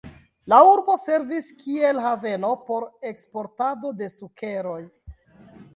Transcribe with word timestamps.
La 0.51 0.59
urbo 0.69 0.95
servis 1.01 1.49
kiel 1.59 2.01
haveno 2.05 2.51
por 2.71 2.89
eksportado 3.11 3.95
de 4.03 4.13
sukeroj. 4.19 4.81